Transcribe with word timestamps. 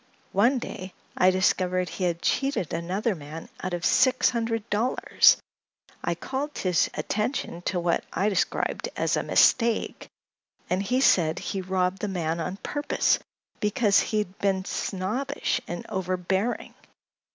One 0.31 0.57
day 0.57 0.93
I 1.15 1.29
discovered 1.29 1.87
he 1.87 2.05
had 2.05 2.23
cheated 2.23 2.73
another 2.73 3.13
man 3.13 3.49
out 3.61 3.75
of 3.75 3.85
six 3.85 4.31
hundred 4.31 4.67
dollars. 4.71 5.37
I 6.03 6.15
called 6.15 6.57
his 6.57 6.89
attention 6.95 7.61
to 7.69 7.79
what 7.79 8.03
I 8.11 8.27
described 8.27 8.89
as 8.97 9.15
a 9.15 9.21
'mistake,' 9.21 10.07
and 10.71 10.81
he 10.81 11.01
said 11.01 11.37
he 11.37 11.61
robbed 11.61 11.99
the 12.01 12.07
man 12.07 12.39
on 12.39 12.57
purpose, 12.57 13.19
because 13.59 13.99
he 13.99 14.17
had 14.17 14.39
been 14.39 14.65
snobbish 14.65 15.61
and 15.67 15.85
overbearing. 15.87 16.73